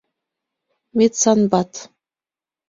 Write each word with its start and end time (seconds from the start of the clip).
Медсанбат... 0.97 1.71